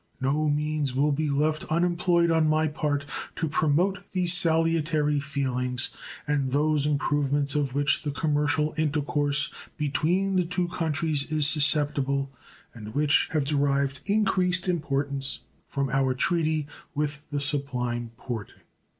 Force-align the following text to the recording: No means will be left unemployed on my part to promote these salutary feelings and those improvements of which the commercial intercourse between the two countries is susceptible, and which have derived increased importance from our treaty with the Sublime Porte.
No 0.19 0.49
means 0.49 0.95
will 0.95 1.11
be 1.11 1.29
left 1.29 1.63
unemployed 1.65 2.31
on 2.31 2.47
my 2.49 2.67
part 2.67 3.05
to 3.35 3.47
promote 3.47 3.99
these 4.13 4.33
salutary 4.33 5.19
feelings 5.19 5.91
and 6.27 6.49
those 6.49 6.87
improvements 6.87 7.53
of 7.53 7.75
which 7.75 8.01
the 8.01 8.09
commercial 8.09 8.73
intercourse 8.79 9.53
between 9.77 10.37
the 10.37 10.43
two 10.45 10.67
countries 10.69 11.31
is 11.31 11.45
susceptible, 11.45 12.31
and 12.73 12.95
which 12.95 13.29
have 13.33 13.45
derived 13.45 13.99
increased 14.07 14.67
importance 14.67 15.41
from 15.67 15.87
our 15.91 16.15
treaty 16.15 16.65
with 16.95 17.21
the 17.29 17.39
Sublime 17.39 18.09
Porte. 18.17 18.53